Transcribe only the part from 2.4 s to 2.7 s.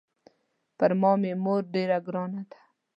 ده.